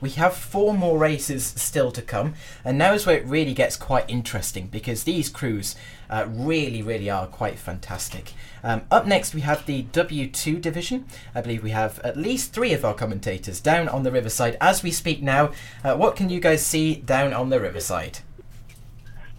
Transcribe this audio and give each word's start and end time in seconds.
We 0.00 0.10
have 0.10 0.36
four 0.36 0.74
more 0.74 0.98
races 0.98 1.44
still 1.56 1.90
to 1.92 2.02
come, 2.02 2.34
and 2.64 2.76
now 2.76 2.92
is 2.92 3.06
where 3.06 3.16
it 3.16 3.24
really 3.24 3.54
gets 3.54 3.76
quite 3.76 4.08
interesting 4.08 4.66
because 4.66 5.04
these 5.04 5.30
crews 5.30 5.74
uh, 6.10 6.26
really, 6.28 6.82
really 6.82 7.08
are 7.08 7.26
quite 7.26 7.58
fantastic. 7.58 8.34
Um, 8.62 8.82
up 8.90 9.06
next, 9.06 9.34
we 9.34 9.40
have 9.40 9.64
the 9.64 9.84
W2 9.84 10.60
division. 10.60 11.06
I 11.34 11.40
believe 11.40 11.62
we 11.62 11.70
have 11.70 11.98
at 12.00 12.16
least 12.16 12.52
three 12.52 12.74
of 12.74 12.84
our 12.84 12.94
commentators 12.94 13.60
down 13.60 13.88
on 13.88 14.02
the 14.02 14.12
riverside 14.12 14.58
as 14.60 14.82
we 14.82 14.90
speak 14.90 15.22
now. 15.22 15.52
Uh, 15.82 15.96
what 15.96 16.14
can 16.14 16.28
you 16.28 16.40
guys 16.40 16.64
see 16.64 16.96
down 16.96 17.32
on 17.32 17.48
the 17.48 17.58
riverside? 17.58 18.18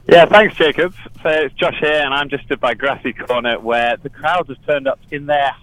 Yeah, 0.10 0.26
thanks, 0.26 0.56
Jacob. 0.56 0.96
So 1.22 1.30
it's 1.30 1.54
Josh 1.54 1.78
here, 1.80 2.02
and 2.02 2.14
I'm 2.14 2.30
just 2.30 2.48
by 2.60 2.74
Grassy 2.74 3.14
Corner 3.14 3.60
where 3.60 3.98
the 3.98 4.10
crowd 4.10 4.48
has 4.48 4.58
turned 4.66 4.88
up 4.88 5.00
in 5.12 5.28
there. 5.28 5.54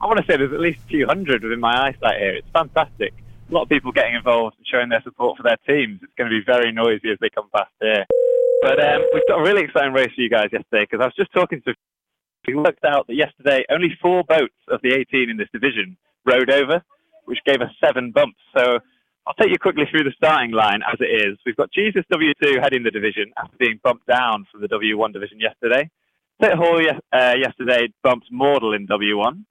I 0.00 0.06
want 0.06 0.20
to 0.20 0.24
say 0.26 0.36
there's 0.36 0.52
at 0.52 0.60
least 0.60 0.80
a 0.84 0.88
few 0.88 1.06
hundred 1.06 1.42
within 1.42 1.58
my 1.58 1.88
eyesight 1.88 2.18
here. 2.18 2.34
It's 2.34 2.48
fantastic 2.52 3.14
a 3.48 3.54
lot 3.54 3.62
of 3.62 3.68
people 3.68 3.92
getting 3.92 4.14
involved 4.14 4.56
and 4.58 4.66
showing 4.66 4.88
their 4.88 5.02
support 5.02 5.36
for 5.36 5.42
their 5.42 5.56
teams. 5.66 6.00
It's 6.02 6.12
going 6.18 6.30
to 6.30 6.36
be 6.36 6.44
very 6.44 6.72
noisy 6.72 7.10
as 7.10 7.18
they 7.20 7.30
come 7.30 7.48
past 7.54 7.72
here. 7.80 8.04
But 8.62 8.82
um, 8.82 9.02
we've 9.12 9.26
got 9.28 9.40
a 9.40 9.42
really 9.42 9.62
exciting 9.62 9.92
race 9.92 10.10
for 10.14 10.20
you 10.20 10.28
guys 10.28 10.48
yesterday 10.52 10.86
because 10.90 11.00
I 11.00 11.06
was 11.06 11.16
just 11.16 11.32
talking 11.32 11.62
to. 11.66 11.74
We 12.46 12.54
worked 12.54 12.84
out 12.84 13.06
that 13.06 13.14
yesterday 13.14 13.64
only 13.70 13.96
four 14.00 14.24
boats 14.24 14.56
of 14.68 14.80
the 14.82 14.94
18 14.94 15.30
in 15.30 15.36
this 15.36 15.48
division 15.52 15.96
rode 16.24 16.50
over, 16.50 16.82
which 17.24 17.38
gave 17.46 17.60
us 17.60 17.70
seven 17.82 18.10
bumps. 18.10 18.38
So 18.56 18.78
I'll 19.26 19.34
take 19.34 19.50
you 19.50 19.58
quickly 19.58 19.84
through 19.90 20.04
the 20.04 20.12
starting 20.16 20.52
line 20.52 20.80
as 20.90 20.98
it 21.00 21.28
is. 21.28 21.38
We've 21.44 21.56
got 21.56 21.70
Jesus 21.72 22.04
W2 22.12 22.62
heading 22.62 22.82
the 22.82 22.90
division 22.90 23.32
after 23.36 23.56
being 23.58 23.78
bumped 23.82 24.06
down 24.06 24.46
from 24.50 24.62
the 24.62 24.68
W1 24.68 25.12
division 25.12 25.38
yesterday. 25.40 25.90
Tit 26.40 26.54
Hall 26.54 26.80
uh, 27.12 27.34
yesterday 27.36 27.92
bumped 28.02 28.26
Magdalene 28.30 28.82
in 28.82 28.86
W1. 28.86 29.44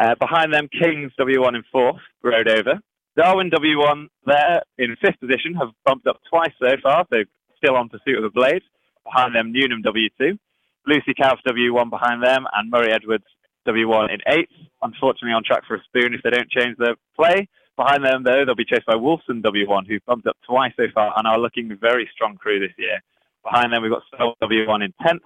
Uh, 0.00 0.14
behind 0.18 0.52
them, 0.52 0.68
Kings 0.68 1.12
W1 1.20 1.54
in 1.54 1.62
fourth 1.70 2.00
rode 2.22 2.48
over. 2.48 2.80
Darwin 3.16 3.50
W1 3.50 4.08
there 4.24 4.62
in 4.78 4.96
fifth 5.00 5.20
position 5.20 5.54
have 5.54 5.68
bumped 5.84 6.06
up 6.06 6.18
twice 6.30 6.52
so 6.58 6.74
far, 6.82 7.06
so 7.12 7.24
still 7.56 7.76
on 7.76 7.88
pursuit 7.88 8.16
of 8.16 8.22
the 8.22 8.30
blade. 8.30 8.62
Behind 9.04 9.34
them, 9.34 9.52
Newnham 9.52 9.82
W2, 9.82 10.38
Lucy 10.86 11.14
Cav 11.14 11.36
W1 11.46 11.90
behind 11.90 12.22
them, 12.22 12.46
and 12.54 12.70
Murray 12.70 12.92
Edwards 12.92 13.24
W1 13.66 14.14
in 14.14 14.20
eighth. 14.26 14.52
Unfortunately, 14.82 15.32
on 15.32 15.44
track 15.44 15.62
for 15.66 15.76
a 15.76 15.84
spoon 15.84 16.14
if 16.14 16.22
they 16.22 16.30
don't 16.30 16.50
change 16.50 16.76
their 16.78 16.96
play. 17.14 17.48
Behind 17.76 18.04
them, 18.04 18.22
though, 18.22 18.44
they'll 18.44 18.54
be 18.54 18.64
chased 18.64 18.86
by 18.86 18.94
Wolfson 18.94 19.42
W1, 19.42 19.86
who've 19.86 20.04
bumped 20.06 20.26
up 20.26 20.36
twice 20.46 20.72
so 20.76 20.84
far 20.94 21.12
and 21.16 21.26
are 21.26 21.38
looking 21.38 21.76
very 21.80 22.08
strong 22.12 22.36
crew 22.36 22.60
this 22.60 22.76
year. 22.78 23.00
Behind 23.44 23.72
them, 23.72 23.82
we've 23.82 23.92
got 23.92 24.02
Stoll 24.14 24.36
W1 24.42 24.84
in 24.84 24.94
10th. 25.04 25.20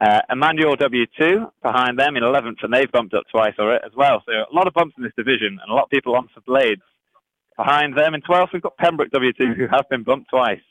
Uh, 0.00 0.20
Emmanuel 0.30 0.76
W2 0.76 1.50
behind 1.62 1.98
them 1.98 2.16
in 2.16 2.22
11th, 2.22 2.62
and 2.62 2.72
they've 2.72 2.90
bumped 2.90 3.14
up 3.14 3.24
twice 3.30 3.54
as 3.58 3.92
well. 3.96 4.22
So 4.26 4.32
a 4.32 4.54
lot 4.54 4.66
of 4.66 4.74
bumps 4.74 4.94
in 4.98 5.04
this 5.04 5.12
division, 5.16 5.58
and 5.62 5.70
a 5.70 5.74
lot 5.74 5.84
of 5.84 5.90
people 5.90 6.16
on 6.16 6.28
for 6.34 6.40
blades. 6.40 6.82
Behind 7.56 7.96
them 7.96 8.14
in 8.14 8.22
12th, 8.22 8.52
we've 8.52 8.62
got 8.62 8.76
Pembroke 8.76 9.10
W2, 9.10 9.38
hmm. 9.38 9.52
who 9.52 9.66
have 9.68 9.88
been 9.88 10.02
bumped 10.02 10.30
twice. 10.30 10.62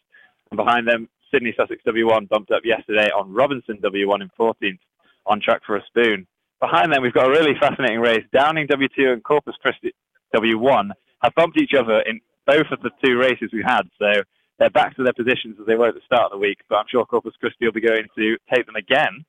And 0.51 0.57
behind 0.57 0.87
them, 0.87 1.09
Sidney 1.31 1.53
Sussex 1.57 1.81
W1 1.87 2.29
bumped 2.29 2.51
up 2.51 2.61
yesterday 2.63 3.09
on 3.09 3.33
Robinson 3.33 3.77
W1 3.77 4.21
in 4.21 4.29
14th, 4.39 4.79
on 5.25 5.41
track 5.41 5.61
for 5.65 5.77
a 5.77 5.85
spoon. 5.87 6.27
Behind 6.59 6.93
them, 6.93 7.01
we've 7.01 7.13
got 7.13 7.27
a 7.27 7.31
really 7.31 7.55
fascinating 7.59 7.99
race. 7.99 8.23
Downing 8.31 8.67
W2 8.67 9.13
and 9.13 9.23
Corpus 9.23 9.55
Christi 9.61 9.93
W1 10.35 10.89
have 11.23 11.33
bumped 11.35 11.59
each 11.59 11.73
other 11.77 12.01
in 12.01 12.19
both 12.45 12.67
of 12.71 12.81
the 12.81 12.91
two 13.03 13.17
races 13.17 13.49
we 13.51 13.63
had. 13.65 13.83
So 13.99 14.21
they're 14.59 14.69
back 14.69 14.95
to 14.95 15.03
their 15.03 15.13
positions 15.13 15.57
as 15.59 15.65
they 15.65 15.75
were 15.75 15.87
at 15.87 15.95
the 15.95 16.01
start 16.05 16.25
of 16.25 16.31
the 16.31 16.37
week, 16.37 16.59
but 16.69 16.77
I'm 16.77 16.85
sure 16.89 17.05
Corpus 17.05 17.33
Christi 17.39 17.65
will 17.65 17.73
be 17.73 17.81
going 17.81 18.05
to 18.15 18.37
take 18.53 18.65
them 18.65 18.75
again. 18.75 19.25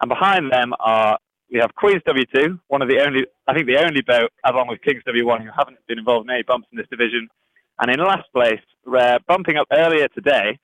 And 0.00 0.08
behind 0.08 0.50
them 0.50 0.72
are 0.80 1.18
we 1.54 1.60
have 1.60 1.72
Queens 1.76 2.02
W2, 2.04 2.58
one 2.66 2.82
of 2.82 2.88
the 2.88 2.98
only, 3.06 3.26
I 3.46 3.54
think 3.54 3.68
the 3.68 3.78
only 3.78 4.02
boat, 4.02 4.32
along 4.44 4.66
with 4.66 4.82
Kings 4.82 5.04
W1, 5.06 5.44
who 5.44 5.50
haven't 5.56 5.78
been 5.86 6.00
involved 6.00 6.28
in 6.28 6.34
any 6.34 6.42
bumps 6.42 6.66
in 6.72 6.76
this 6.76 6.88
division. 6.90 7.28
And 7.78 7.92
in 7.92 8.00
last 8.00 8.24
place, 8.32 8.60
we're 8.84 9.18
bumping 9.28 9.56
up 9.56 9.68
earlier 9.70 10.08
today 10.08 10.58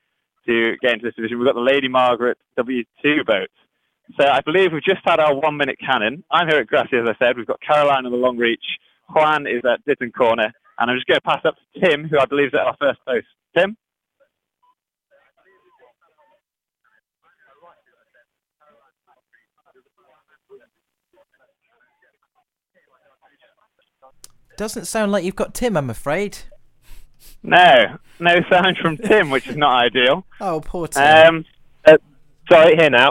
to 0.47 0.77
get 0.83 0.95
into 0.95 1.07
this 1.07 1.15
division. 1.15 1.39
We've 1.39 1.47
got 1.47 1.55
the 1.55 1.61
Lady 1.61 1.87
Margaret 1.87 2.39
W2 2.59 3.25
boat. 3.25 3.49
So 4.19 4.27
I 4.27 4.41
believe 4.41 4.73
we've 4.73 4.83
just 4.83 5.03
had 5.05 5.21
our 5.21 5.33
one 5.33 5.57
minute 5.57 5.79
cannon. 5.79 6.25
I'm 6.29 6.49
here 6.49 6.59
at 6.59 6.67
Grassy, 6.67 6.97
as 6.97 7.07
I 7.07 7.15
said. 7.25 7.37
We've 7.37 7.47
got 7.47 7.61
Caroline 7.61 8.05
on 8.05 8.11
the 8.11 8.19
long 8.19 8.37
reach. 8.37 8.65
Juan 9.15 9.47
is 9.47 9.63
at 9.65 9.85
Ditton 9.87 10.11
Corner. 10.11 10.53
And 10.81 10.91
I'm 10.91 10.97
just 10.97 11.07
going 11.07 11.21
to 11.21 11.29
pass 11.29 11.45
up 11.45 11.55
to 11.55 11.81
Tim, 11.81 12.09
who 12.09 12.19
I 12.19 12.27
believe 12.27 12.49
is 12.49 12.55
at 12.55 12.67
our 12.67 12.77
first 12.81 12.99
post. 13.07 13.27
Tim? 13.57 13.77
Doesn't 24.61 24.85
sound 24.85 25.11
like 25.11 25.25
you've 25.25 25.37
got 25.37 25.55
Tim, 25.55 25.75
I'm 25.75 25.89
afraid. 25.89 26.37
No, 27.43 27.97
no 28.19 28.41
sound 28.51 28.77
from 28.77 28.99
Tim, 28.99 29.31
which 29.31 29.49
is 29.49 29.57
not 29.57 29.87
ideal. 29.87 30.27
Oh, 30.43 30.61
poor 30.61 30.87
Tim. 30.87 31.03
Um, 31.03 31.45
uh, 31.87 31.97
sorry, 32.47 32.77
here 32.77 32.91
now. 32.91 33.09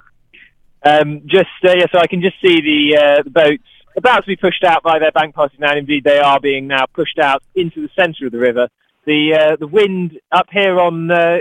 Um, 0.86 1.24
just 1.26 1.50
uh, 1.64 1.72
yeah, 1.76 1.88
so 1.92 1.98
I 1.98 2.06
can 2.06 2.22
just 2.22 2.36
see 2.40 2.62
the 2.62 2.98
uh, 2.98 3.24
the 3.24 3.32
boats 3.32 3.64
about 3.98 4.20
to 4.20 4.28
be 4.28 4.36
pushed 4.36 4.64
out 4.64 4.84
by 4.84 5.00
their 5.00 5.12
bank 5.12 5.34
parties 5.34 5.60
now. 5.60 5.76
Indeed, 5.76 6.04
they 6.04 6.20
are 6.20 6.40
being 6.40 6.68
now 6.68 6.86
pushed 6.86 7.18
out 7.18 7.42
into 7.56 7.82
the 7.82 7.90
centre 8.00 8.28
of 8.28 8.32
the 8.32 8.38
river. 8.38 8.70
The 9.08 9.34
uh, 9.34 9.56
the 9.56 9.66
wind 9.66 10.20
up 10.32 10.46
here 10.52 10.80
on 10.80 11.10
uh, 11.10 11.40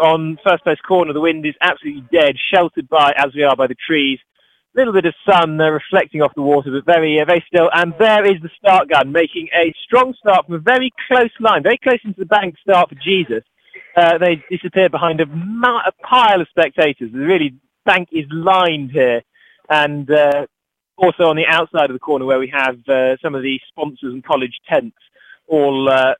on 0.00 0.36
First 0.42 0.64
Post 0.64 0.82
Corner, 0.82 1.12
the 1.12 1.20
wind 1.20 1.46
is 1.46 1.54
absolutely 1.60 2.08
dead, 2.10 2.34
sheltered 2.52 2.88
by 2.88 3.12
as 3.16 3.32
we 3.36 3.44
are 3.44 3.54
by 3.54 3.68
the 3.68 3.76
trees 3.86 4.18
little 4.74 4.92
bit 4.92 5.06
of 5.06 5.14
sun 5.28 5.60
uh, 5.60 5.70
reflecting 5.70 6.22
off 6.22 6.34
the 6.34 6.42
water, 6.42 6.70
but 6.70 6.84
very, 6.84 7.20
uh, 7.20 7.24
very 7.24 7.44
still. 7.46 7.70
And 7.72 7.94
there 7.98 8.24
is 8.24 8.40
the 8.42 8.50
start 8.58 8.88
gun, 8.88 9.12
making 9.12 9.48
a 9.54 9.74
strong 9.84 10.14
start 10.18 10.46
from 10.46 10.56
a 10.56 10.58
very 10.58 10.92
close 11.08 11.30
line, 11.40 11.62
very 11.62 11.78
close 11.78 12.00
into 12.04 12.20
the 12.20 12.26
bank 12.26 12.56
start 12.60 12.88
for 12.88 12.96
Jesus. 12.96 13.42
Uh, 13.96 14.18
they 14.18 14.42
disappear 14.50 14.88
behind 14.88 15.20
a, 15.20 15.24
a, 15.24 15.92
pile 16.02 16.40
of 16.40 16.48
spectators. 16.48 17.12
The 17.12 17.18
really 17.18 17.54
bank 17.84 18.08
is 18.10 18.26
lined 18.30 18.90
here, 18.90 19.22
and 19.70 20.10
uh, 20.10 20.46
also 20.96 21.24
on 21.24 21.36
the 21.36 21.46
outside 21.46 21.90
of 21.90 21.94
the 21.94 22.00
corner 22.00 22.24
where 22.24 22.40
we 22.40 22.52
have 22.52 22.76
uh, 22.88 23.16
some 23.22 23.34
of 23.34 23.42
the 23.42 23.60
sponsors 23.68 24.12
and 24.12 24.24
college 24.24 24.58
tents, 24.68 24.96
all 25.46 25.88
uh, 25.88 26.14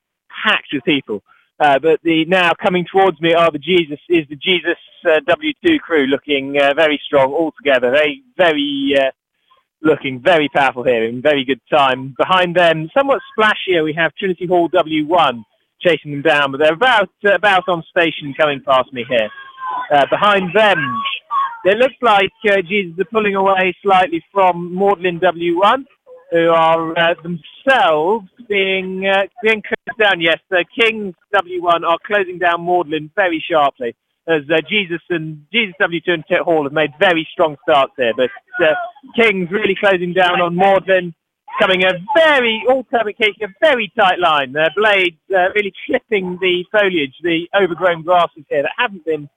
packed 0.45 0.69
with 0.71 0.83
people. 0.83 1.21
Uh, 1.59 1.79
but 1.79 2.01
the 2.03 2.25
now 2.25 2.51
coming 2.53 2.85
towards 2.91 3.19
me 3.21 3.33
are 3.33 3.49
the 3.49 3.59
Jesus 3.59 3.99
is 4.09 4.27
the 4.29 4.35
Jesus 4.35 4.77
uh, 5.05 5.19
W2 5.21 5.79
crew, 5.79 6.05
looking 6.05 6.57
uh, 6.59 6.73
very 6.73 6.99
strong 7.05 7.31
all 7.31 7.53
together, 7.57 7.95
very 8.37 8.93
uh, 8.99 9.11
looking 9.81 10.21
very 10.21 10.49
powerful 10.49 10.83
here 10.83 11.05
in 11.05 11.21
very 11.21 11.45
good 11.45 11.61
time. 11.71 12.13
Behind 12.17 12.55
them, 12.55 12.89
somewhat 12.97 13.21
splashier, 13.37 13.85
we 13.85 13.93
have 13.93 14.13
Trinity 14.15 14.47
Hall 14.47 14.69
W1 14.69 15.43
chasing 15.79 16.11
them 16.11 16.21
down, 16.21 16.51
but 16.51 16.59
they're 16.59 16.73
about 16.73 17.09
uh, 17.25 17.35
about 17.35 17.63
on 17.69 17.83
station 17.89 18.33
coming 18.37 18.61
past 18.61 18.91
me 18.91 19.05
here. 19.07 19.29
Behind 20.09 20.49
them, 20.53 20.77
it 21.63 21.77
looks 21.77 21.95
like 22.01 22.31
Jesus 22.67 22.99
are 22.99 23.05
pulling 23.05 23.35
away 23.35 23.73
slightly 23.81 24.23
from 24.31 24.75
Magdalene 24.75 25.19
W1 25.19 25.85
who 26.31 26.49
are 26.49 27.15
themselves 27.23 28.27
being 28.49 29.05
being 29.41 29.61
down. 29.97 30.21
Yes, 30.21 30.39
the 30.49 30.65
Kings 30.77 31.15
W1 31.33 31.83
are 31.83 31.97
closing 32.05 32.39
down 32.39 32.65
Magdalene 32.65 33.11
very 33.15 33.43
sharply 33.49 33.95
as 34.27 34.41
uh, 34.49 34.59
Jesus 34.67 35.01
and 35.09 35.45
Jesus 35.53 35.75
W2 35.79 36.07
and 36.07 36.23
Tit 36.27 36.39
Hall 36.39 36.63
have 36.63 36.73
made 36.73 36.91
very 36.99 37.27
strong 37.31 37.57
starts 37.67 37.93
here. 37.97 38.13
But 38.15 38.31
uh, 38.63 38.73
Kings 39.15 39.49
really 39.51 39.75
closing 39.75 40.13
down 40.13 40.41
on 40.41 40.55
Magdalene, 40.55 41.13
coming 41.59 41.83
a 41.83 41.93
very 42.15 42.63
all 42.69 42.85
taking 42.91 43.43
a 43.43 43.53
very 43.61 43.91
tight 43.97 44.19
line. 44.19 44.53
Their 44.53 44.71
blades 44.75 45.17
uh, 45.31 45.49
really 45.55 45.73
clipping 45.85 46.37
the 46.41 46.65
foliage, 46.71 47.15
the 47.21 47.47
overgrown 47.55 48.03
grasses 48.03 48.45
here 48.49 48.63
that 48.63 48.71
haven't 48.77 49.05
been 49.05 49.29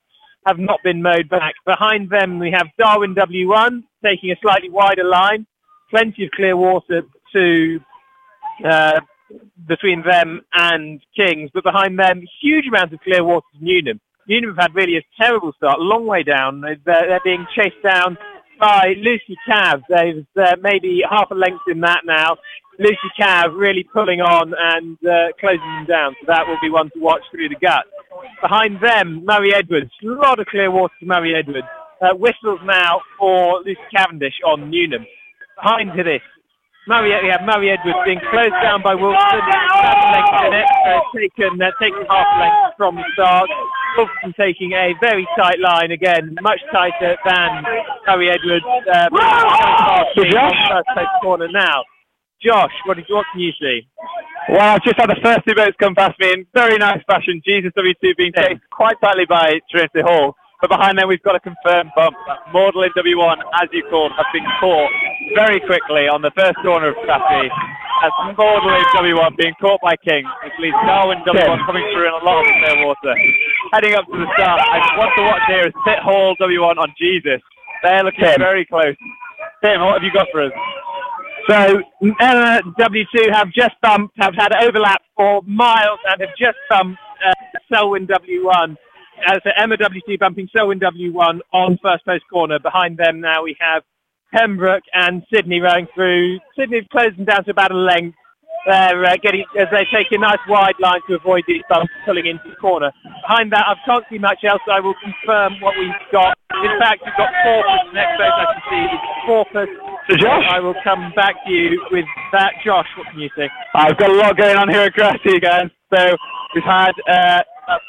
have 0.47 0.59
not 0.59 0.81
been 0.83 1.03
mowed 1.03 1.29
back. 1.29 1.55
Behind 1.67 2.09
them 2.09 2.39
we 2.39 2.51
have 2.51 2.69
Darwin 2.79 3.15
W1 3.15 3.83
taking 4.03 4.31
a 4.31 4.37
slightly 4.41 4.71
wider 4.71 5.05
line 5.05 5.47
plenty 5.91 6.25
of 6.25 6.31
clear 6.33 6.57
water 6.57 7.03
to 7.33 7.81
uh, 8.65 9.01
between 9.67 10.03
them 10.03 10.43
and 10.53 11.01
Kings, 11.17 11.51
but 11.53 11.65
behind 11.65 11.99
them, 11.99 12.23
huge 12.41 12.67
amounts 12.67 12.95
of 12.95 13.01
clear 13.01 13.25
water 13.25 13.47
to 13.55 13.65
Newnham. 13.65 14.01
Newnham 14.29 14.55
have 14.55 14.71
had 14.71 14.75
really 14.75 14.97
a 14.97 15.03
terrible 15.21 15.53
start, 15.57 15.79
a 15.79 15.83
long 15.83 16.07
way 16.07 16.23
down. 16.23 16.61
They're, 16.61 16.77
they're 16.85 17.21
being 17.25 17.47
chased 17.55 17.83
down 17.83 18.19
by 18.61 18.95
Lucy 18.99 19.37
Cav. 19.49 19.83
There's 19.89 20.25
uh, 20.37 20.57
maybe 20.61 21.03
half 21.09 21.31
a 21.31 21.35
length 21.35 21.63
in 21.69 21.81
that 21.81 22.03
now. 22.05 22.37
Lucy 22.79 23.11
Cav 23.19 23.59
really 23.59 23.85
pulling 23.85 24.21
on 24.21 24.55
and 24.57 24.97
uh, 25.05 25.33
closing 25.41 25.59
them 25.61 25.87
down, 25.87 26.15
so 26.21 26.27
that 26.29 26.47
will 26.47 26.59
be 26.61 26.71
one 26.71 26.91
to 26.91 27.01
watch 27.01 27.23
through 27.31 27.49
the 27.49 27.57
gut. 27.57 27.85
Behind 28.41 28.81
them, 28.81 29.25
Murray 29.25 29.53
Edwards. 29.55 29.91
A 30.03 30.07
lot 30.07 30.39
of 30.39 30.47
clear 30.47 30.71
water 30.71 30.95
to 31.01 31.07
Murray 31.07 31.35
Edwards. 31.35 31.67
Uh, 32.01 32.15
whistles 32.15 32.61
now 32.65 33.01
for 33.19 33.59
Lucy 33.65 33.81
Cavendish 33.93 34.35
on 34.47 34.71
Newnham 34.71 35.05
behind 35.57 35.91
to 35.97 36.05
this. 36.05 36.23
Murray, 36.89 37.13
have 37.13 37.45
Murray 37.45 37.69
Edwards 37.69 37.99
being 38.07 38.21
closed 38.31 38.57
down 38.63 38.81
by 38.81 38.95
Wolfson. 38.95 39.45
Length 39.45 40.47
in 40.49 40.55
it, 40.57 40.65
uh, 40.89 41.01
taken, 41.13 41.61
uh, 41.61 41.71
taken 41.79 42.01
half 42.09 42.27
length 42.41 42.77
from 42.79 42.97
the 42.97 43.05
start. 43.13 43.49
Wolfson 43.99 44.35
taking 44.37 44.73
a 44.73 44.95
very 44.99 45.29
tight 45.37 45.61
line 45.61 45.91
again, 45.91 46.35
much 46.41 46.61
tighter 46.73 47.17
than 47.27 47.65
Murray 48.07 48.31
Edwards. 48.31 48.65
Uh, 48.91 49.09
first 50.95 51.11
corner 51.23 51.49
now. 51.53 51.85
Josh, 52.43 52.73
what, 52.87 52.97
did, 52.97 53.05
what 53.11 53.27
can 53.33 53.41
you 53.41 53.53
see? 53.61 53.81
Well, 54.49 54.61
I've 54.61 54.83
just 54.83 54.97
had 54.97 55.11
the 55.11 55.21
first 55.23 55.41
two 55.47 55.55
boats 55.55 55.77
come 55.79 55.95
past 55.95 56.19
me 56.19 56.33
in 56.33 56.47
very 56.55 56.79
nice 56.79 57.03
fashion. 57.07 57.43
Jesus 57.45 57.71
W2 57.77 58.17
being 58.17 58.33
chased 58.33 58.63
quite 58.71 58.97
tightly 59.03 59.27
by 59.29 59.61
Trinity 59.71 60.01
Hall. 60.01 60.35
But 60.61 60.71
behind 60.71 60.99
them, 60.99 61.07
we've 61.07 61.23
got 61.23 61.37
a 61.37 61.41
confirmed 61.41 61.91
bump. 61.95 62.17
Magdalene 62.53 62.91
W1, 62.97 63.37
as 63.63 63.69
you 63.73 63.87
called, 63.91 64.11
has 64.19 64.27
been 64.33 64.47
caught 64.59 64.91
very 65.35 65.61
quickly 65.61 66.11
on 66.11 66.23
the 66.23 66.33
first 66.35 66.59
corner 66.67 66.91
of 66.91 66.97
traffic. 67.07 67.53
As 68.03 68.11
Magdalene 68.27 68.83
W1 68.99 69.37
being 69.37 69.55
caught 69.61 69.81
by 69.83 69.95
King, 69.97 70.27
which 70.43 70.53
leaves 70.59 70.75
Darwin 70.87 71.19
W1 71.27 71.67
coming 71.67 71.87
through 71.95 72.11
in 72.11 72.15
a 72.15 72.25
lot 72.27 72.43
of 72.43 72.47
clear 72.59 72.87
water. 72.87 73.15
Heading 73.73 73.95
up 73.95 74.07
to 74.07 74.19
the 74.19 74.27
start, 74.35 74.61
I 74.67 74.99
want 74.99 75.15
to 75.19 75.23
watch 75.23 75.43
here 75.47 75.67
is 75.67 75.75
Tit 75.87 75.99
Hall 76.03 76.35
W1 76.41 76.77
on 76.79 76.91
Jesus. 76.99 77.41
They're 77.83 78.03
looking 78.03 78.25
Tim. 78.25 78.39
very 78.39 78.67
close. 78.67 78.97
Tim, 79.63 79.81
what 79.81 79.95
have 79.95 80.03
you 80.03 80.13
got 80.13 80.27
for 80.33 80.43
us? 80.43 80.53
So 81.49 81.83
Emma 82.21 82.61
W2 82.79 83.33
have 83.33 83.51
just 83.53 83.75
bumped, 83.81 84.15
have 84.19 84.35
had 84.35 84.53
overlap 84.55 85.03
for 85.17 85.43
miles 85.47 85.99
and 86.11 86.21
have 86.21 86.37
just 86.39 86.59
bumped 86.69 86.99
uh, 87.25 87.33
Selwyn 87.73 88.07
W1. 88.07 88.77
So 89.45 89.51
Emma 89.57 89.77
W2 89.77 90.19
bumping 90.19 90.49
Selwyn 90.57 90.81
W1 90.81 91.41
on 91.53 91.79
first 91.83 92.05
post 92.05 92.25
corner. 92.31 92.59
Behind 92.59 92.97
them 92.97 93.21
now 93.21 93.43
we 93.43 93.57
have 93.61 93.83
Pembroke 94.33 94.85
and 94.93 95.23
Sidney 95.33 95.61
rowing 95.61 95.87
through. 95.95 96.39
Sidney's 96.59 96.87
closing 96.93 97.25
down 97.25 97.45
to 97.45 97.51
about 97.51 97.71
a 97.71 97.77
length. 97.77 98.17
They're 98.67 99.05
uh, 99.05 99.17
getting 99.23 99.45
as 99.59 99.69
they 99.71 99.87
take 99.95 100.13
a 100.13 100.19
nice 100.19 100.43
wide 100.49 100.75
line 100.81 101.01
to 101.09 101.15
avoid 101.15 101.45
these 101.49 101.63
bumps 101.71 101.93
pulling 102.05 102.27
into 102.27 102.51
the 102.51 102.57
corner. 102.57 102.93
Behind 103.23 103.51
that, 103.53 103.65
I 103.65 103.75
can't 103.87 104.05
see 104.11 104.19
much 104.19 104.45
else. 104.45 104.61
I 104.71 104.81
will 104.81 104.97
confirm 105.01 105.61
what 105.61 105.75
we've 105.79 105.89
got. 106.13 106.37
In 106.53 106.79
fact, 106.79 107.01
we've 107.05 107.17
got 107.17 107.31
Corpus. 107.45 107.81
The 107.87 107.95
next 107.95 108.19
boat 108.19 108.35
I 108.35 108.45
can 108.53 108.63
see 108.69 108.85
is 108.93 109.01
Corpus. 109.25 109.69
So 110.11 110.17
Josh? 110.17 110.45
I 110.51 110.61
will 110.61 110.75
come 110.85 111.13
back 111.15 111.37
to 111.47 111.51
you 111.53 111.81
with 111.91 112.05
that. 112.33 112.61
Josh, 112.65 112.89
what 112.99 113.07
can 113.11 113.21
you 113.21 113.31
say? 113.37 113.49
I've 113.75 113.97
got 113.97 114.11
a 114.11 114.15
lot 114.15 114.37
going 114.37 114.57
on 114.57 114.69
here 114.69 114.83
at 114.83 114.93
Grassy, 114.93 115.41
guys. 115.41 115.71
So 115.95 116.17
we've 116.55 116.65
had 116.65 116.93
uh, 117.09 117.43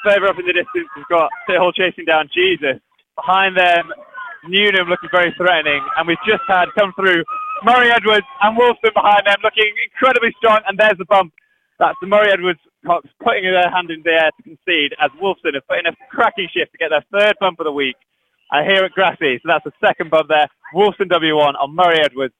further 0.03 0.27
up 0.27 0.39
in 0.39 0.45
the 0.45 0.53
distance, 0.53 0.87
we've 0.95 1.07
got 1.07 1.29
Tit 1.47 1.57
Hall 1.57 1.71
chasing 1.71 2.05
down 2.05 2.29
Jesus. 2.33 2.79
Behind 3.15 3.55
them, 3.55 3.91
Newnham 4.47 4.87
looking 4.87 5.09
very 5.11 5.33
threatening, 5.35 5.83
and 5.97 6.07
we've 6.07 6.21
just 6.27 6.43
had 6.47 6.67
come 6.77 6.93
through 6.95 7.23
Murray 7.63 7.91
Edwards 7.91 8.27
and 8.41 8.57
Wolfson 8.57 8.93
behind 8.93 9.27
them, 9.27 9.39
looking 9.43 9.71
incredibly 9.83 10.31
strong. 10.37 10.61
And 10.67 10.77
there's 10.77 10.97
the 10.97 11.05
bump. 11.05 11.33
That's 11.79 11.97
the 12.01 12.07
Murray 12.07 12.31
Edwards 12.31 12.59
Cox 12.85 13.07
putting 13.23 13.43
their 13.43 13.69
hand 13.71 13.91
in 13.91 14.01
the 14.03 14.11
air 14.11 14.31
to 14.31 14.43
concede, 14.43 14.95
as 14.99 15.11
Wolfson 15.21 15.55
have 15.55 15.67
put 15.67 15.79
in 15.79 15.87
a 15.87 15.95
cracking 16.11 16.47
shift 16.51 16.71
to 16.71 16.77
get 16.77 16.91
their 16.91 17.03
third 17.11 17.35
bump 17.39 17.59
of 17.59 17.65
the 17.65 17.71
week. 17.71 17.95
Uh, 18.51 18.63
here 18.63 18.83
at 18.83 18.91
Grassy, 18.93 19.37
so 19.37 19.45
that's 19.45 19.63
the 19.63 19.71
second 19.77 20.09
bump 20.09 20.27
there. 20.27 20.47
Wolfson 20.73 21.05
W1 21.05 21.53
on 21.59 21.75
Murray 21.75 21.99
Edwards. 22.01 22.33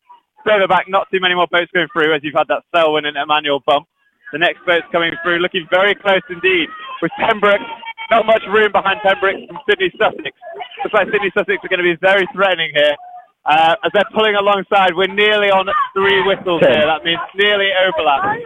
Further 0.44 0.68
back, 0.68 0.86
not 0.90 1.08
too 1.12 1.20
many 1.20 1.36
more 1.36 1.46
boats 1.52 1.70
going 1.72 1.88
through 1.94 2.16
as 2.16 2.22
you've 2.24 2.34
had 2.34 2.48
that 2.48 2.64
Selwyn 2.74 3.06
and 3.06 3.16
Emmanuel 3.16 3.62
bump. 3.64 3.86
The 4.32 4.40
next 4.40 4.62
boat's 4.66 4.86
coming 4.92 5.12
through, 5.24 5.40
looking 5.40 5.66
very 5.72 5.96
close 5.96 6.22
indeed. 6.30 6.70
With 7.02 7.12
Pembroke, 7.18 7.62
not 8.12 8.26
much 8.26 8.44
room 8.50 8.72
behind 8.72 9.02
Pembroke 9.02 9.42
from 9.48 9.58
Sidney 9.70 9.90
Sussex. 9.98 10.34
Looks 10.84 10.94
like 10.94 11.08
Sidney 11.12 11.32
Sussex 11.34 11.58
are 11.64 11.72
going 11.72 11.82
to 11.82 11.90
be 11.90 11.98
very 12.02 12.28
threatening 12.34 12.72
here. 12.74 12.96
Uh, 13.46 13.74
as 13.82 13.90
they're 13.94 14.12
pulling 14.14 14.36
alongside, 14.36 14.94
we're 14.94 15.10
nearly 15.10 15.50
on 15.50 15.66
three 15.98 16.22
whistles 16.22 16.62
here. 16.62 16.86
That 16.86 17.02
means 17.02 17.22
nearly 17.34 17.74
overlap. 17.74 18.38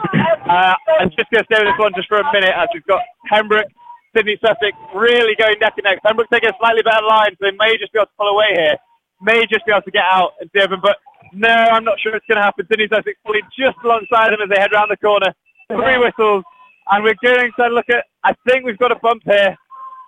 Uh, 0.48 0.76
I'm 1.02 1.12
just 1.12 1.28
going 1.28 1.44
to 1.44 1.48
stay 1.52 1.60
with 1.60 1.76
this 1.76 1.80
one 1.80 1.92
just 1.96 2.08
for 2.08 2.24
a 2.24 2.28
minute 2.32 2.54
as 2.56 2.72
we've 2.72 2.86
got 2.88 3.04
Pembroke, 3.28 3.68
Sidney 4.16 4.38
Sussex 4.40 4.72
really 4.96 5.36
going 5.36 5.60
neck 5.60 5.74
and 5.76 5.84
neck. 5.84 6.00
Pembroke 6.06 6.30
taking 6.32 6.50
a 6.50 6.58
slightly 6.62 6.86
better 6.86 7.04
line, 7.04 7.36
so 7.36 7.50
they 7.50 7.56
may 7.60 7.76
just 7.76 7.92
be 7.92 8.00
able 8.00 8.08
to 8.08 8.16
pull 8.16 8.32
away 8.32 8.56
here. 8.56 8.78
May 9.20 9.44
just 9.50 9.66
be 9.66 9.74
able 9.74 9.84
to 9.84 9.92
get 9.92 10.06
out 10.08 10.40
and 10.40 10.48
Devon, 10.54 10.80
but 10.80 10.96
no, 11.34 11.50
I'm 11.50 11.84
not 11.84 12.00
sure 12.00 12.16
it's 12.16 12.28
going 12.30 12.38
to 12.38 12.46
happen. 12.46 12.68
Sidney 12.70 12.88
Sussex 12.88 13.18
pulling 13.26 13.44
just 13.58 13.76
alongside 13.84 14.32
them 14.32 14.40
as 14.46 14.50
they 14.54 14.62
head 14.62 14.72
round 14.72 14.92
the 14.92 15.02
corner. 15.02 15.34
Three 15.76 15.98
whistles, 15.98 16.44
and 16.92 17.04
we're 17.04 17.16
going 17.24 17.52
to 17.58 17.68
look 17.68 17.90
at. 17.90 18.06
I 18.24 18.34
think 18.48 18.66
we've 18.66 18.78
got 18.78 18.92
a 18.92 19.00
bump 19.02 19.24
here, 19.26 19.56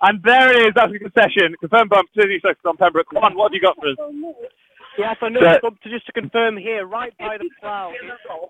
and 0.01 0.21
there 0.23 0.51
it 0.51 0.67
is. 0.67 0.73
That's 0.75 0.93
a 0.93 0.99
concession. 0.99 1.55
Confirmed 1.59 1.89
bump. 1.89 2.09
Sidney 2.15 2.39
Sussex 2.41 2.59
on 2.65 2.77
Pembroke. 2.77 3.07
Come 3.13 3.23
on, 3.23 3.35
What 3.35 3.51
have 3.51 3.55
you 3.55 3.61
got 3.61 3.75
for 3.77 3.89
us? 3.89 3.97
Yes, 4.97 5.17
I 5.21 5.29
know. 5.29 5.39
So- 5.61 5.75
just 5.83 6.05
to 6.07 6.11
confirm 6.13 6.57
here, 6.57 6.85
right 6.85 7.13
by 7.17 7.37
the 7.37 7.49
plough, 7.59 7.93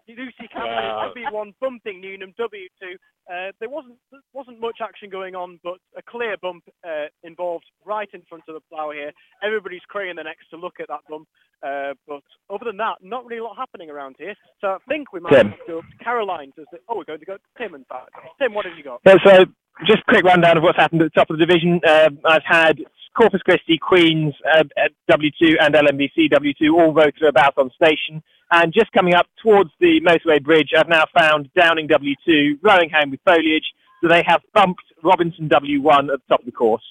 Lucy 0.07 0.47
Cameron 0.51 1.13
W1 1.15 1.53
bumping 1.59 2.01
Newnham 2.01 2.33
W2. 2.39 2.95
Uh, 3.27 3.51
there 3.59 3.69
wasn't 3.69 3.95
wasn't 4.33 4.59
much 4.59 4.77
action 4.81 5.09
going 5.09 5.36
on, 5.36 5.59
but 5.63 5.77
a 5.97 6.01
clear 6.03 6.36
bump 6.42 6.63
uh, 6.88 7.06
involved 7.24 7.65
right 7.83 8.09
in 8.13 8.21
front 8.30 8.44
of 8.47 8.53
the 8.53 8.62
plough 8.69 8.92
here. 8.92 9.12
Everybody's 9.44 9.81
craning 9.89 10.15
their 10.15 10.25
necks 10.25 10.45
to 10.51 10.57
look 10.57 10.75
at 10.80 10.88
that 10.89 11.00
bump, 11.09 11.27
uh, 11.63 11.94
but 12.07 12.21
other 12.53 12.65
than 12.65 12.77
that, 12.77 12.95
not 13.01 13.25
really 13.25 13.39
a 13.39 13.44
lot 13.44 13.57
happening 13.57 13.89
around 13.89 14.15
here. 14.19 14.36
So 14.62 14.68
I 14.68 14.77
think 14.88 15.12
we 15.12 15.19
might 15.19 15.31
Tim. 15.31 15.50
have 15.50 15.59
to 15.59 15.65
go 15.68 15.81
to 15.81 16.03
Caroline. 16.03 16.51
To 16.56 16.65
say, 16.71 16.77
oh, 16.88 16.98
we're 16.98 17.03
going 17.06 17.19
to 17.19 17.25
go 17.25 17.38
to 17.38 17.44
Tim 17.57 17.74
and 17.74 17.86
fact. 17.88 18.09
Tim, 18.39 18.53
what 18.53 18.65
have 18.65 18.77
you 18.77 18.83
got? 18.83 19.01
Yeah, 19.06 19.15
so 19.25 19.45
just 19.88 20.00
a 20.07 20.12
quick 20.12 20.24
rundown 20.24 20.57
of 20.57 20.63
what's 20.63 20.77
happened 20.77 21.01
at 21.01 21.12
the 21.12 21.19
top 21.19 21.30
of 21.31 21.38
the 21.39 21.45
division. 21.45 21.81
Um 21.88 22.19
I've 22.25 22.45
had 22.45 22.77
Corpus 23.15 23.41
Christi, 23.41 23.77
Queens, 23.77 24.33
uh, 24.53 24.63
W2 25.09 25.56
and 25.62 25.73
LMBC 25.73 26.29
W2 26.31 26.73
all 26.73 26.91
voted 26.91 27.23
about 27.23 27.57
on 27.57 27.71
station. 27.71 28.21
And 28.51 28.73
just 28.73 28.91
coming 28.91 29.15
up 29.15 29.27
towards 29.41 29.71
the 29.79 30.01
motorway 30.01 30.44
bridge, 30.44 30.69
I've 30.77 30.89
now 30.89 31.06
found 31.17 31.50
Downing 31.56 31.88
W2 31.88 32.59
rowing 32.62 32.89
home 32.94 33.12
with 33.12 33.19
foliage. 33.25 33.65
So 34.01 34.09
they 34.09 34.23
have 34.27 34.41
bumped 34.53 34.83
Robinson 35.03 35.50
W1 35.50 36.13
at 36.13 36.19
the 36.19 36.27
top 36.29 36.39
of 36.41 36.45
the 36.45 36.51
course. 36.51 36.83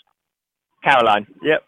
Caroline. 0.82 1.26
Yep. 1.42 1.62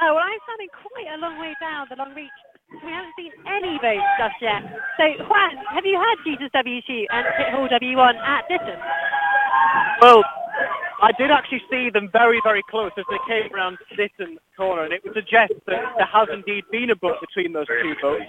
Oh, 0.00 0.12
well, 0.14 0.24
I'm 0.24 0.40
standing 0.44 0.68
quite 0.70 1.08
a 1.14 1.18
long 1.18 1.38
way 1.40 1.54
down 1.60 1.86
the 1.88 1.96
long 1.96 2.14
reach. 2.14 2.30
We 2.84 2.90
haven't 2.90 3.14
seen 3.16 3.32
any 3.46 3.78
votes 3.78 4.10
just 4.18 4.36
yet. 4.42 4.62
So, 4.98 5.04
Juan, 5.30 5.54
have 5.72 5.86
you 5.86 5.96
had 5.96 6.16
Jesus 6.26 6.50
W2 6.52 7.06
and 7.10 7.24
Tit 7.38 7.54
Hall 7.54 7.68
W1 7.70 8.14
at 8.18 8.42
Ditton? 8.48 8.78
Well, 10.02 10.22
I 11.02 11.12
did 11.18 11.30
actually 11.30 11.62
see 11.70 11.90
them 11.90 12.08
very, 12.12 12.40
very 12.42 12.62
close 12.70 12.90
as 12.96 13.04
they 13.10 13.18
came 13.28 13.52
around 13.52 13.76
Ditton 13.96 14.38
corner, 14.56 14.84
and 14.84 14.92
it 14.92 15.04
would 15.04 15.14
suggest 15.14 15.52
that 15.66 15.92
there 15.96 16.08
has 16.10 16.28
indeed 16.32 16.64
been 16.72 16.90
a 16.90 16.96
bump 16.96 17.20
between 17.20 17.52
those 17.52 17.66
two 17.66 17.94
boats. 18.00 18.24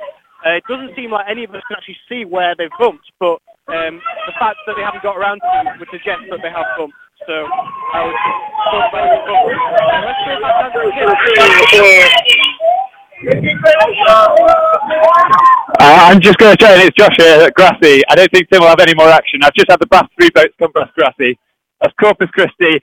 Uh, 0.46 0.52
it 0.52 0.64
doesn't 0.68 0.96
seem 0.96 1.12
like 1.12 1.26
any 1.30 1.44
of 1.44 1.56
us 1.56 1.62
can 1.68 1.78
actually 1.78 1.98
see 2.10 2.26
where 2.26 2.56
they've 2.58 2.70
bumped, 2.78 3.10
but 3.20 3.40
um, 3.72 4.02
the 4.28 4.36
fact 4.38 4.58
that 4.68 4.76
they 4.76 4.84
haven't 4.84 5.02
got 5.02 5.18
around 5.18 5.40
to 5.40 5.72
it 5.72 5.80
would 5.80 5.90
suggest 5.92 6.22
that 6.30 6.40
they 6.44 6.52
have 6.52 6.66
bumped. 6.78 6.96
So 7.26 7.34
I 7.34 8.06
would 8.06 8.16
thought 8.70 8.92
they 8.92 9.00
bumped. 9.26 9.58
Uh, 15.80 16.10
I'm 16.12 16.22
just 16.22 16.38
going 16.38 16.56
to 16.56 16.66
say, 16.66 16.86
it's 16.86 16.96
Josh 16.96 17.16
here 17.18 17.42
at 17.42 17.54
Grassy. 17.56 18.04
I 18.10 18.16
don't 18.16 18.32
think 18.32 18.48
Tim 18.52 18.62
will 18.62 18.68
have 18.70 18.80
any 18.80 18.94
more 18.94 19.10
action. 19.10 19.42
I've 19.44 19.54
just 19.54 19.70
had 19.70 19.80
the 19.80 19.88
last 19.92 20.12
three 20.20 20.30
boats 20.30 20.54
come 20.60 20.72
past 20.74 20.94
Grassy. 20.94 21.40
That's 21.82 21.94
Corpus 22.02 22.30
Christi, 22.32 22.82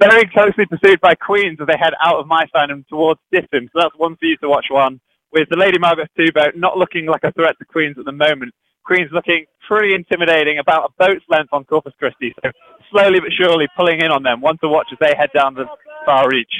very 0.00 0.28
closely 0.32 0.66
pursued 0.66 1.00
by 1.00 1.14
Queens 1.14 1.58
as 1.60 1.66
they 1.66 1.78
head 1.78 1.94
out 2.04 2.18
of 2.18 2.26
my 2.26 2.44
and 2.54 2.86
towards 2.88 3.20
Ditton. 3.30 3.70
So 3.72 3.80
that's 3.80 3.96
one 3.96 4.16
for 4.16 4.26
you 4.26 4.36
to 4.38 4.48
watch 4.48 4.66
Juan. 4.70 5.00
With 5.32 5.48
the 5.48 5.56
Lady 5.56 5.78
Margaret 5.78 6.10
2 6.16 6.32
boat 6.32 6.56
not 6.56 6.76
looking 6.76 7.06
like 7.06 7.24
a 7.24 7.32
threat 7.32 7.56
to 7.58 7.64
Queens 7.64 7.96
at 7.98 8.04
the 8.04 8.12
moment. 8.12 8.52
Queens 8.84 9.10
looking 9.12 9.46
pretty 9.66 9.94
intimidating, 9.94 10.58
about 10.58 10.90
a 10.90 10.92
boat's 10.98 11.24
length 11.28 11.52
on 11.52 11.64
Corpus 11.64 11.94
Christi. 11.98 12.34
So 12.44 12.50
slowly 12.90 13.20
but 13.20 13.30
surely 13.38 13.68
pulling 13.76 14.00
in 14.00 14.10
on 14.10 14.22
them. 14.22 14.40
One 14.40 14.58
to 14.58 14.68
watch 14.68 14.88
as 14.92 14.98
they 15.00 15.14
head 15.16 15.30
down 15.34 15.54
the 15.54 15.66
far 16.04 16.28
reach. 16.28 16.52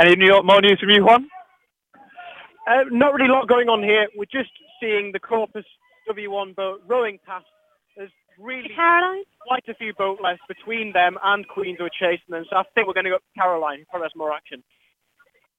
Any 0.00 0.16
new, 0.16 0.42
more 0.42 0.60
news 0.60 0.78
from 0.80 0.90
you, 0.90 1.04
Juan? 1.04 1.28
Uh, 2.66 2.84
not 2.90 3.14
really 3.14 3.28
a 3.28 3.32
lot 3.32 3.48
going 3.48 3.68
on 3.68 3.82
here. 3.82 4.06
We're 4.16 4.24
just 4.24 4.50
seeing 4.80 5.10
the 5.12 5.20
Corpus 5.20 5.64
W1 6.08 6.54
boat 6.54 6.82
rowing 6.86 7.18
past. 7.26 7.46
There's 8.38 8.46
really 8.46 8.74
Caroline? 8.74 9.24
quite 9.40 9.64
a 9.68 9.74
few 9.74 9.92
boat 9.94 10.18
left 10.22 10.42
between 10.48 10.92
them 10.92 11.18
and 11.22 11.46
Queens 11.48 11.78
who 11.78 11.86
are 11.86 11.90
chasing 11.90 12.30
them. 12.30 12.44
So 12.50 12.56
I 12.56 12.62
think 12.74 12.86
we're 12.86 12.94
going 12.94 13.04
to 13.04 13.10
go 13.10 13.16
up 13.16 13.22
to 13.22 13.40
Caroline. 13.40 13.84
Probably 13.90 14.06
has 14.06 14.16
more 14.16 14.32
action. 14.32 14.62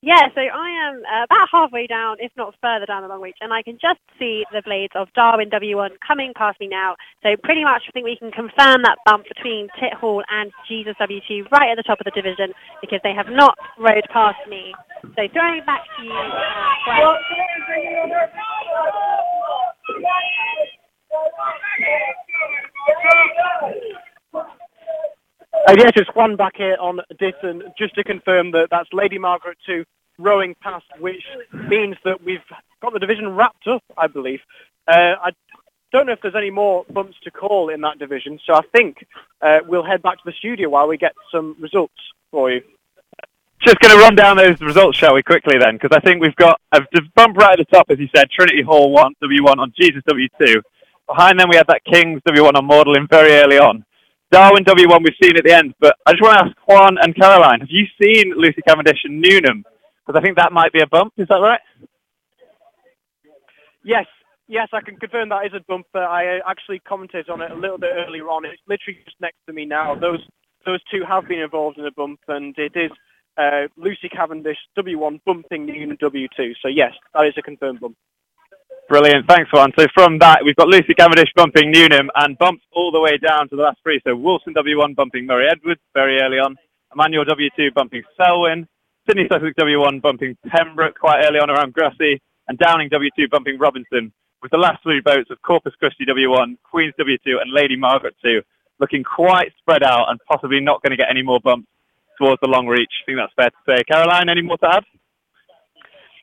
Yeah, 0.02 0.30
so 0.34 0.40
I 0.40 0.70
am 0.88 1.04
uh, 1.04 1.26
about 1.26 1.50
halfway 1.52 1.86
down, 1.86 2.18
if 2.20 2.32
not 2.38 2.56
further 2.62 2.86
down 2.86 3.02
the 3.02 3.10
long 3.10 3.20
reach, 3.20 3.36
and 3.42 3.52
I 3.52 3.62
can 3.62 3.78
just 3.82 4.00
see 4.18 4.46
the 4.50 4.62
blades 4.64 4.94
of 4.96 5.12
Darwin 5.14 5.50
W1 5.50 5.90
coming 6.08 6.32
past 6.38 6.58
me 6.62 6.70
now. 6.70 6.96
So 7.22 7.36
pretty 7.44 7.66
much 7.66 7.84
I 7.90 7.92
think 7.92 8.06
we 8.06 8.16
can 8.16 8.32
confirm 8.32 8.84
that 8.84 8.96
bump 9.06 9.26
between 9.28 9.68
Tit 9.78 9.94
Hall 9.94 10.24
and 10.32 10.54
Jesus 10.70 10.96
W2 11.02 11.52
right 11.52 11.72
at 11.72 11.76
the 11.76 11.84
top 11.84 12.00
of 12.00 12.06
the 12.06 12.12
division 12.16 12.54
because 12.80 13.02
they 13.04 13.14
have 13.14 13.28
not 13.28 13.58
rode 13.78 14.08
past 14.14 14.40
me. 14.48 14.74
So 15.04 15.28
throwing 15.34 15.58
it 15.58 15.66
back 15.66 15.84
to 15.98 16.04
you, 16.06 16.14
uh, 16.14 17.18
Gwen. 20.00 20.79
Uh, 25.68 25.76
yes, 25.78 25.92
it's 25.96 26.10
Juan 26.16 26.36
back 26.36 26.54
here 26.56 26.78
on 26.80 27.00
Ditton, 27.20 27.64
just 27.78 27.96
to 27.96 28.04
confirm 28.04 28.52
that 28.52 28.70
that's 28.72 28.90
Lady 28.94 29.18
Margaret 29.18 29.58
2 29.66 29.84
rowing 30.18 30.56
past, 30.62 30.86
which 31.00 31.24
means 31.54 31.96
that 32.04 32.24
we've 32.24 32.44
got 32.82 32.94
the 32.94 33.00
division 33.00 33.36
wrapped 33.36 33.68
up, 33.68 33.84
I 33.98 34.08
believe. 34.08 34.40
Uh, 34.88 35.16
I 35.22 35.32
don't 35.92 36.06
know 36.06 36.14
if 36.14 36.22
there's 36.22 36.36
any 36.36 36.52
more 36.52 36.86
bumps 36.90 37.18
to 37.24 37.32
call 37.32 37.70
in 37.70 37.82
that 37.82 38.00
division, 38.00 38.40
so 38.46 38.54
I 38.54 38.62
think 38.74 39.06
uh, 39.42 39.60
we'll 39.68 39.84
head 39.84 40.02
back 40.02 40.18
to 40.18 40.24
the 40.26 40.34
studio 40.34 40.70
while 40.70 40.88
we 40.88 40.98
get 40.98 41.14
some 41.32 41.56
results 41.60 41.94
for 42.32 42.52
you. 42.52 42.62
Just 43.62 43.80
going 43.80 43.96
to 43.96 44.02
run 44.02 44.16
down 44.16 44.38
those 44.38 44.62
results, 44.62 44.98
shall 44.98 45.14
we, 45.14 45.22
quickly 45.22 45.58
then? 45.60 45.76
Because 45.76 45.96
I 45.96 46.00
think 46.00 46.22
we've 46.22 46.36
got 46.36 46.62
a 46.72 46.82
bump 47.16 47.38
right 47.38 47.60
at 47.60 47.68
the 47.68 47.76
top, 47.76 47.88
as 47.90 48.00
you 48.00 48.08
said, 48.16 48.30
Trinity 48.30 48.62
Hall 48.62 48.92
1, 48.92 49.16
W1 49.22 49.58
on 49.58 49.74
Jesus 49.78 50.02
W2. 50.10 50.62
Behind 51.10 51.40
them, 51.40 51.50
we 51.50 51.56
had 51.56 51.68
that 51.68 51.84
Kings 51.86 52.22
W1 52.28 52.54
on 52.56 52.68
Magdalene 52.68 53.08
very 53.10 53.34
early 53.34 53.58
on. 53.58 53.84
Darwin 54.32 54.64
W1 54.64 55.04
we've 55.04 55.18
seen 55.22 55.36
at 55.38 55.44
the 55.44 55.56
end, 55.56 55.74
but 55.80 55.96
I 56.06 56.12
just 56.12 56.22
want 56.22 56.38
to 56.38 56.46
ask 56.46 56.56
Juan 56.68 56.98
and 57.02 57.16
Caroline, 57.16 57.62
have 57.62 57.70
you 57.72 57.86
seen 58.00 58.34
Lucy 58.38 58.62
Cavendish 58.68 59.00
and 59.06 59.20
Newnham? 59.20 59.66
Because 60.06 60.20
I 60.20 60.24
think 60.24 60.38
that 60.38 60.54
might 60.54 60.72
be 60.72 60.82
a 60.82 60.88
bump, 60.88 61.14
is 61.18 61.28
that 61.30 61.42
right? 61.42 61.60
Yes, 63.84 64.06
yes, 64.48 64.68
I 64.72 64.82
can 64.82 64.98
confirm 64.98 65.30
that 65.30 65.48
is 65.48 65.54
a 65.56 65.64
bump. 65.68 65.88
But 65.94 66.04
I 66.04 66.38
uh, 66.38 66.42
actually 66.48 66.80
commented 66.80 67.28
on 67.30 67.42
it 67.42 67.50
a 67.50 67.56
little 67.56 67.80
bit 67.80 67.92
earlier 67.94 68.26
on. 68.26 68.46
It's 68.46 68.62
literally 68.68 69.00
just 69.04 69.20
next 69.20 69.38
to 69.48 69.54
me 69.54 69.66
now. 69.66 69.96
Those 69.96 70.20
those 70.66 70.80
two 70.92 71.04
have 71.08 71.28
been 71.28 71.40
involved 71.40 71.80
in 71.80 71.86
a 71.86 71.92
bump, 71.92 72.20
and 72.28 72.54
it 72.58 72.74
is 72.76 72.92
uh, 73.38 73.68
Lucy 73.78 74.10
Cavendish 74.10 74.58
W1 74.78 75.22
bumping 75.26 75.66
Newnham 75.66 75.98
W2. 75.98 76.54
So 76.62 76.68
yes, 76.68 76.94
that 77.14 77.26
is 77.26 77.34
a 77.38 77.42
confirmed 77.42 77.80
bump. 77.80 77.96
Brilliant, 78.90 79.28
thanks 79.28 79.54
Juan. 79.54 79.72
So 79.78 79.86
from 79.94 80.18
that, 80.18 80.40
we've 80.44 80.56
got 80.56 80.68
Lucy 80.68 80.96
Cavendish 80.96 81.30
bumping 81.36 81.72
Newnham 81.72 82.10
and 82.16 82.36
bumps 82.40 82.64
all 82.74 82.92
the 82.92 83.00
way 83.00 83.20
down 83.20 83.48
to 83.50 83.56
the 83.56 83.62
last 83.62 83.78
three. 83.84 84.02
So 84.04 84.16
Wolfson 84.16 84.56
W1 84.58 84.96
bumping 84.96 85.28
Murray 85.28 85.48
Edwards 85.48 85.80
very 85.94 86.20
early 86.20 86.40
on, 86.40 86.56
Emmanuel 86.92 87.24
W2 87.24 87.72
bumping 87.76 88.02
Selwyn, 88.18 88.68
Sidney 89.08 89.28
Sussex 89.32 89.54
W1 89.60 90.02
bumping 90.02 90.36
Pembroke 90.48 90.98
quite 91.00 91.24
early 91.24 91.38
on 91.38 91.52
around 91.52 91.74
Grassy, 91.74 92.20
and 92.48 92.58
Downing 92.58 92.90
W2 92.90 93.30
bumping 93.30 93.60
Robinson, 93.60 94.12
with 94.42 94.50
the 94.50 94.58
last 94.58 94.82
three 94.82 95.02
boats 95.02 95.30
of 95.30 95.40
Corpus 95.44 95.76
Christi 95.78 96.06
W1, 96.06 96.58
Queens 96.64 96.96
W2, 97.00 97.40
and 97.40 97.52
Lady 97.54 97.76
Margaret 97.76 98.16
2 98.26 98.42
looking 98.80 99.04
quite 99.04 99.52
spread 99.60 99.84
out 99.84 100.10
and 100.10 100.20
possibly 100.28 100.60
not 100.60 100.82
going 100.82 100.92
to 100.92 100.98
get 100.98 101.12
any 101.12 101.22
more 101.22 101.40
bumps 101.40 101.68
towards 102.18 102.42
the 102.42 102.50
long 102.50 102.66
reach. 102.66 102.90
I 103.04 103.06
think 103.06 103.20
that's 103.20 103.34
fair 103.36 103.52
to 103.52 103.78
say. 103.78 103.84
Caroline, 103.84 104.30
any 104.30 104.42
more 104.42 104.58
to 104.58 104.68
add? 104.78 104.84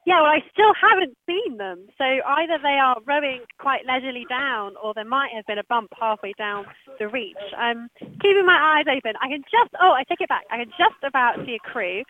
Yeah, 0.06 0.22
well, 0.22 0.30
I 0.30 0.40
still 0.52 0.72
haven't 0.80 1.18
seen 1.26 1.58
them. 1.58 1.88
So 1.98 2.04
either 2.04 2.58
they 2.62 2.78
are 2.78 2.96
rowing 3.06 3.40
quite 3.58 3.84
leisurely 3.86 4.24
down, 4.30 4.74
or 4.82 4.94
there 4.94 5.04
might 5.04 5.32
have 5.34 5.44
been 5.46 5.58
a 5.58 5.64
bump 5.68 5.90
halfway 5.98 6.32
down 6.38 6.64
the 7.00 7.08
reach. 7.08 7.36
I'm 7.58 7.88
keeping 8.22 8.46
my 8.46 8.78
eyes 8.78 8.86
open. 8.88 9.14
I 9.20 9.28
can 9.28 9.42
just, 9.50 9.74
oh, 9.82 9.92
I 9.92 10.04
take 10.04 10.20
it 10.20 10.28
back. 10.28 10.44
I 10.50 10.58
can 10.58 10.70
just 10.78 11.02
about 11.02 11.44
see 11.44 11.56
a 11.56 11.58
crew. 11.58 12.04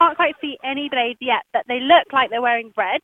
Can't 0.00 0.16
quite 0.16 0.34
see 0.40 0.56
any 0.64 0.88
blades 0.88 1.18
yet, 1.20 1.42
but 1.52 1.64
they 1.68 1.78
look 1.78 2.10
like 2.10 2.30
they're 2.30 2.40
wearing 2.42 2.72
red. 2.74 3.02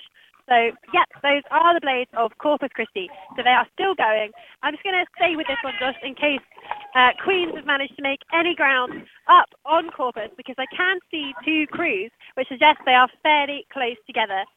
So, 0.48 0.72
yep, 0.96 1.08
those 1.22 1.44
are 1.52 1.76
the 1.76 1.84
blades 1.84 2.10
of 2.16 2.32
Corpus 2.40 2.72
Christi. 2.72 3.08
So 3.36 3.44
they 3.44 3.52
are 3.52 3.68
still 3.76 3.94
going. 3.94 4.32
I'm 4.62 4.72
just 4.72 4.82
going 4.82 4.96
to 4.96 5.04
stay 5.20 5.36
with 5.36 5.46
this 5.46 5.60
one 5.62 5.76
just 5.78 6.00
in 6.02 6.16
case 6.16 6.40
uh, 6.96 7.12
Queens 7.22 7.52
has 7.54 7.68
managed 7.68 7.96
to 7.96 8.02
make 8.02 8.20
any 8.32 8.54
ground 8.56 9.04
up 9.28 9.52
on 9.68 9.90
Corpus 9.90 10.32
because 10.36 10.56
I 10.58 10.66
can 10.74 10.98
see 11.10 11.36
two 11.44 11.66
crews, 11.68 12.10
which 12.34 12.48
suggests 12.48 12.80
they 12.88 12.96
are 12.96 13.08
fairly 13.22 13.68
close 13.72 14.00
together. 14.08 14.48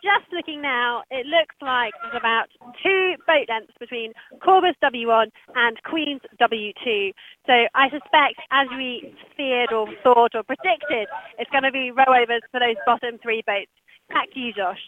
Just 0.00 0.32
looking 0.32 0.62
now, 0.62 1.04
it 1.10 1.26
looks 1.26 1.56
like 1.60 1.92
there's 2.00 2.16
about 2.16 2.48
two 2.82 3.16
boat 3.26 3.48
lengths 3.48 3.76
between 3.78 4.12
Corpus 4.42 4.76
W1 4.82 5.28
and 5.56 5.76
Queens 5.84 6.20
W2. 6.40 7.12
So 7.46 7.52
I 7.74 7.88
suspect, 7.92 8.40
as 8.50 8.66
we 8.76 9.12
feared 9.36 9.72
or 9.72 9.88
thought 10.02 10.34
or 10.34 10.42
predicted, 10.42 11.08
it's 11.38 11.50
going 11.50 11.64
to 11.64 11.72
be 11.72 11.92
rowovers 11.92 12.44
for 12.50 12.60
those 12.60 12.80
bottom 12.86 13.18
three 13.22 13.42
boats. 13.46 13.72
Back 14.08 14.32
to 14.32 14.40
you, 14.40 14.52
Josh. 14.54 14.80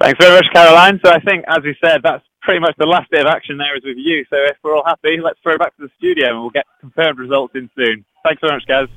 Thanks 0.00 0.18
very 0.20 0.34
much, 0.34 0.46
Caroline. 0.54 1.00
So 1.04 1.10
I 1.10 1.18
think, 1.20 1.44
as 1.48 1.58
we 1.64 1.76
said, 1.82 2.00
that's 2.04 2.24
pretty 2.42 2.60
much 2.60 2.74
the 2.78 2.86
last 2.86 3.10
bit 3.10 3.26
of 3.26 3.26
action 3.26 3.58
there 3.58 3.76
is 3.76 3.82
with 3.84 3.96
you. 3.98 4.24
So 4.30 4.36
if 4.36 4.56
we're 4.62 4.76
all 4.76 4.84
happy, 4.86 5.18
let's 5.22 5.38
throw 5.42 5.54
it 5.54 5.58
back 5.58 5.76
to 5.76 5.82
the 5.82 5.90
studio 5.98 6.30
and 6.30 6.40
we'll 6.40 6.50
get 6.50 6.66
confirmed 6.80 7.18
results 7.18 7.54
in 7.54 7.68
soon. 7.76 8.04
Thanks 8.24 8.40
very 8.40 8.54
much, 8.54 8.66
guys. 8.66 8.88